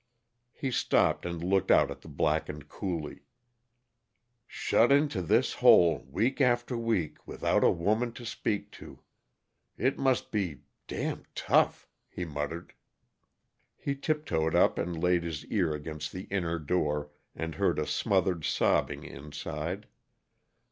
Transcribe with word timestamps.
He 0.55 0.71
stopped 0.71 1.27
and 1.27 1.43
looked 1.43 1.69
out 1.69 1.91
at 1.91 2.01
the 2.01 2.07
blackened 2.07 2.67
coulee. 2.67 3.21
"Shut 4.47 4.91
into 4.91 5.21
this 5.21 5.53
hole, 5.61 6.07
week 6.09 6.41
after 6.41 6.75
week, 6.75 7.27
without 7.27 7.63
a 7.63 7.69
woman 7.69 8.11
to 8.13 8.25
speak 8.25 8.71
to 8.81 9.03
it 9.77 9.99
must 9.99 10.31
be 10.31 10.61
damned 10.87 11.27
tough!" 11.35 11.87
he 12.09 12.25
muttered. 12.25 12.73
He 13.77 13.93
tiptoed 13.93 14.55
up 14.55 14.79
and 14.79 14.99
laid 14.99 15.21
his 15.21 15.45
ear 15.45 15.75
against 15.75 16.11
the 16.11 16.23
inner 16.31 16.57
door, 16.57 17.11
and 17.35 17.53
heard 17.53 17.77
a 17.77 17.85
smothered 17.85 18.43
sobbing 18.43 19.03
inside. 19.03 19.85